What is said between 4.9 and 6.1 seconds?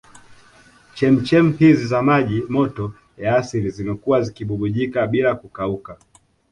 bila kukauka